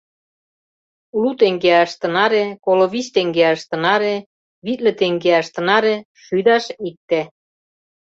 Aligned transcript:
Лу 1.21 1.31
теҥгеаш— 1.39 1.89
тынаре, 2.01 2.43
коло 2.65 2.85
вич 2.93 3.07
теҥгеаш— 3.15 3.59
тынаре, 3.69 4.15
витле 4.65 4.91
теҥгеаш— 4.99 5.45
тынаре, 5.55 5.95
шӱдаш— 6.23 6.65
икте. 6.89 7.21